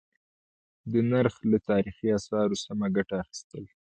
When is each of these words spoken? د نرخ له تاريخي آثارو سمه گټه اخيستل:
د 0.91 0.93
نرخ 1.11 1.35
له 1.51 1.57
تاريخي 1.69 2.07
آثارو 2.17 2.61
سمه 2.65 2.87
گټه 2.95 3.15
اخيستل: 3.23 3.63